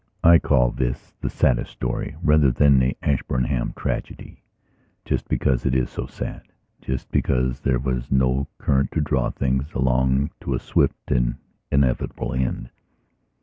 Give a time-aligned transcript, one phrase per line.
[0.23, 4.41] V I CALL this the Saddest Story, rather than "The Ashburnham Tragedy",
[5.05, 6.41] just because it is so sad,
[6.81, 11.35] just because there was no current to draw things along to a swift and
[11.71, 12.71] inevitable end.